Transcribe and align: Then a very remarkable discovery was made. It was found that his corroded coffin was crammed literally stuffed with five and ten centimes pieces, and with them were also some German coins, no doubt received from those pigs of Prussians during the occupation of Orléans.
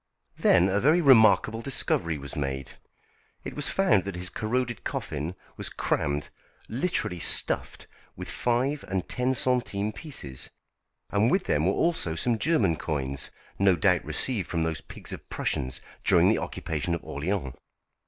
Then 0.35 0.67
a 0.67 0.79
very 0.79 0.99
remarkable 0.99 1.61
discovery 1.61 2.17
was 2.17 2.35
made. 2.35 2.71
It 3.43 3.55
was 3.55 3.69
found 3.69 4.03
that 4.05 4.15
his 4.15 4.31
corroded 4.31 4.83
coffin 4.83 5.35
was 5.57 5.69
crammed 5.69 6.29
literally 6.67 7.19
stuffed 7.19 7.85
with 8.15 8.27
five 8.27 8.83
and 8.87 9.07
ten 9.07 9.35
centimes 9.35 9.93
pieces, 9.93 10.49
and 11.11 11.29
with 11.29 11.43
them 11.43 11.67
were 11.67 11.73
also 11.73 12.15
some 12.15 12.39
German 12.39 12.77
coins, 12.77 13.29
no 13.59 13.75
doubt 13.75 14.03
received 14.03 14.47
from 14.47 14.63
those 14.63 14.81
pigs 14.81 15.13
of 15.13 15.29
Prussians 15.29 15.81
during 16.03 16.29
the 16.29 16.39
occupation 16.39 16.95
of 16.95 17.03
Orléans. 17.03 17.53